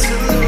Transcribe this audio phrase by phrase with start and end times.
[0.00, 0.47] to lose.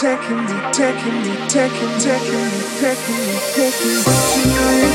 [0.00, 4.94] Taking me, taking me, taking, taking me, taking me, taking me tonight.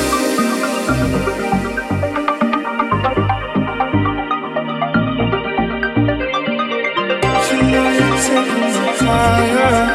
[7.47, 9.94] Tonight, taking me higher.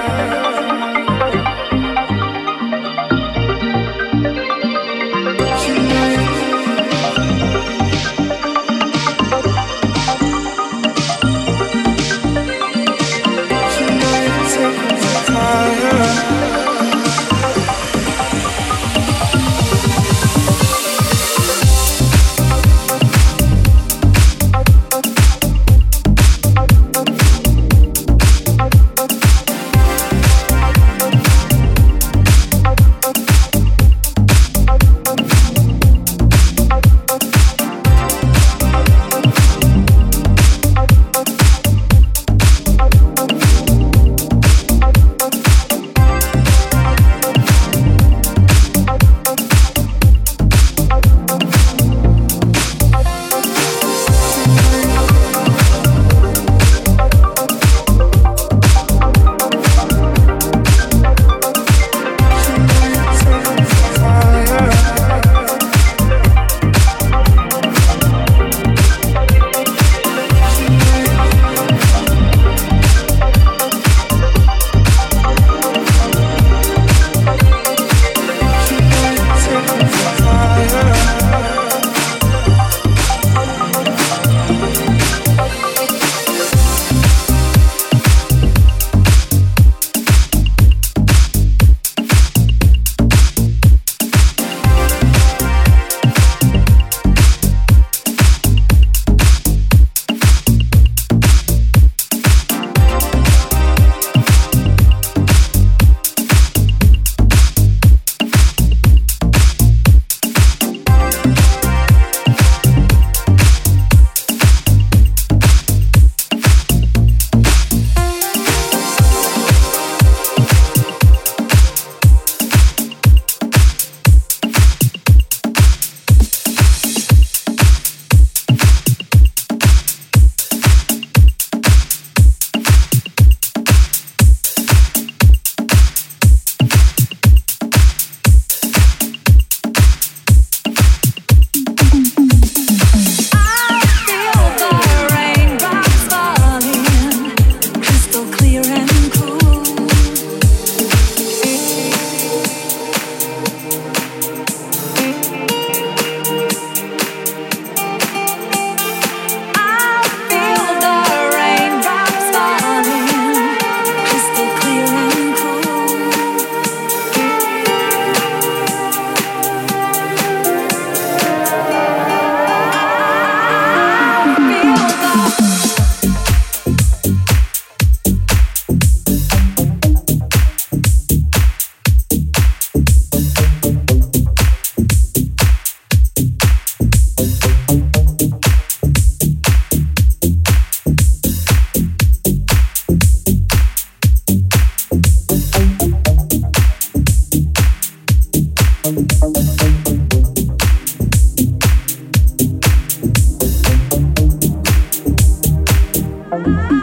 [206.30, 206.80] Bye.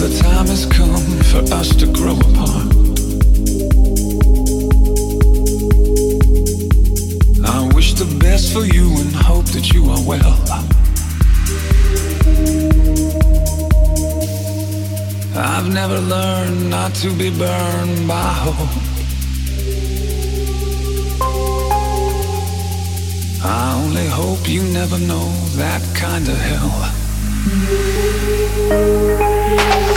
[0.00, 2.72] the time has come for us to grow apart.
[7.44, 10.38] I wish the best for you and hope that you are well.
[15.36, 18.74] I've never learned not to be burned by hope.
[23.44, 26.99] I only hope you never know that kind of hell.
[27.42, 27.70] Thank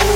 [0.07, 0.12] you.